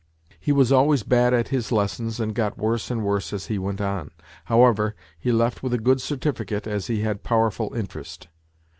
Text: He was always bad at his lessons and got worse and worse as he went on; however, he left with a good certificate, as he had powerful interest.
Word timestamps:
He 0.39 0.51
was 0.51 0.71
always 0.71 1.03
bad 1.03 1.31
at 1.31 1.49
his 1.49 1.71
lessons 1.71 2.19
and 2.19 2.33
got 2.33 2.57
worse 2.57 2.89
and 2.89 3.03
worse 3.05 3.31
as 3.33 3.45
he 3.45 3.59
went 3.59 3.79
on; 3.79 4.09
however, 4.45 4.95
he 5.19 5.31
left 5.31 5.61
with 5.61 5.75
a 5.75 5.77
good 5.77 6.01
certificate, 6.01 6.65
as 6.65 6.87
he 6.87 7.01
had 7.01 7.21
powerful 7.21 7.71
interest. 7.75 8.27